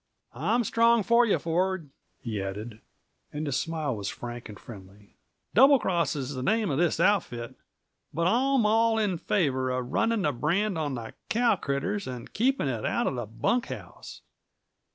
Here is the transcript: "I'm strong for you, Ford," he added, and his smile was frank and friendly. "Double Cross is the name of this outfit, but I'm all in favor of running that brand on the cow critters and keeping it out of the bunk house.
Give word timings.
"I'm 0.33 0.63
strong 0.63 1.03
for 1.03 1.27
you, 1.27 1.37
Ford," 1.37 1.91
he 2.21 2.41
added, 2.41 2.81
and 3.31 3.45
his 3.45 3.55
smile 3.59 3.95
was 3.95 4.09
frank 4.09 4.49
and 4.49 4.59
friendly. 4.59 5.13
"Double 5.53 5.77
Cross 5.77 6.15
is 6.15 6.33
the 6.33 6.41
name 6.41 6.71
of 6.71 6.79
this 6.79 6.99
outfit, 6.99 7.53
but 8.11 8.25
I'm 8.25 8.65
all 8.65 8.97
in 8.97 9.19
favor 9.19 9.69
of 9.69 9.93
running 9.93 10.23
that 10.23 10.41
brand 10.41 10.75
on 10.75 10.95
the 10.95 11.13
cow 11.29 11.55
critters 11.55 12.07
and 12.07 12.33
keeping 12.33 12.67
it 12.67 12.83
out 12.83 13.05
of 13.05 13.13
the 13.13 13.27
bunk 13.27 13.67
house. 13.67 14.21